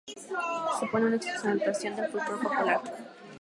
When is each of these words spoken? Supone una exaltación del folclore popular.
Supone 0.79 1.05
una 1.05 1.17
exaltación 1.17 1.95
del 1.95 2.09
folclore 2.09 2.41
popular. 2.41 2.81